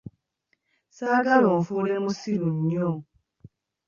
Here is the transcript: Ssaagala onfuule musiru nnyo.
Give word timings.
Ssaagala 0.89 1.47
onfuule 1.55 1.95
musiru 2.03 2.47
nnyo. 2.57 2.89